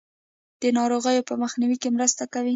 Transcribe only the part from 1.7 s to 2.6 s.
کې مرسته کوي.